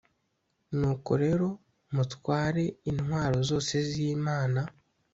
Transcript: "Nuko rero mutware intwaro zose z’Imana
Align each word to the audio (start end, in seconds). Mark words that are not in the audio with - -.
"Nuko 0.79 1.11
rero 1.23 1.47
mutware 1.95 2.63
intwaro 2.91 3.37
zose 3.49 3.75
z’Imana 3.89 4.61